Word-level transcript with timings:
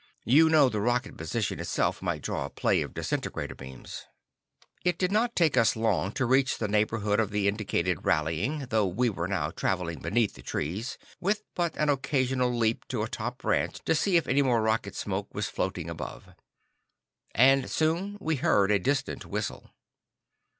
You 0.25 0.49
know 0.49 0.67
the 0.67 0.81
rocket 0.81 1.15
position 1.15 1.59
itself 1.59 2.01
might 2.01 2.23
draw 2.23 2.45
a 2.45 2.49
play 2.49 2.81
of 2.81 2.95
disintegrator 2.95 3.53
beams." 3.53 4.05
It 4.83 4.97
did 4.97 5.11
not 5.11 5.35
take 5.35 5.55
us 5.55 5.75
long 5.75 6.11
to 6.13 6.25
reach 6.25 6.57
the 6.57 6.67
neighborhood 6.67 7.19
of 7.19 7.29
the 7.29 7.47
indicated 7.47 8.03
rallying, 8.03 8.65
though 8.71 8.87
we 8.87 9.11
were 9.11 9.27
now 9.27 9.51
traveling 9.51 9.99
beneath 9.99 10.33
the 10.33 10.41
trees, 10.41 10.97
with 11.19 11.43
but 11.53 11.77
an 11.77 11.89
occasional 11.89 12.49
leap 12.51 12.87
to 12.87 13.03
a 13.03 13.07
top 13.07 13.37
branch 13.37 13.77
to 13.85 13.93
see 13.93 14.17
if 14.17 14.27
any 14.27 14.41
more 14.41 14.63
rocket 14.63 14.95
smoke 14.95 15.31
was 15.35 15.47
floating 15.49 15.87
above. 15.87 16.29
And 17.35 17.69
soon 17.69 18.17
we 18.19 18.37
heard 18.37 18.71
a 18.71 18.79
distant 18.79 19.27
whistle. 19.27 19.69